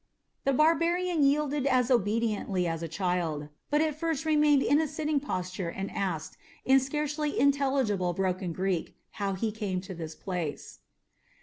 The 0.45 0.51
barbarian 0.53 1.21
yielded 1.21 1.67
as 1.67 1.91
obediently 1.91 2.65
as 2.65 2.81
a 2.81 2.87
child, 2.87 3.49
but 3.69 3.81
at 3.81 3.99
first 3.99 4.25
remained 4.25 4.63
in 4.63 4.81
a 4.81 4.87
sitting 4.87 5.19
posture 5.19 5.69
and 5.69 5.91
asked, 5.91 6.37
in 6.65 6.79
scarcely 6.79 7.39
intelligible 7.39 8.11
broken 8.13 8.51
Greek, 8.51 8.97
how 9.21 9.33
he 9.35 9.51
came 9.51 9.79
to 9.81 9.93
this 9.93 10.15
place. 10.15 10.79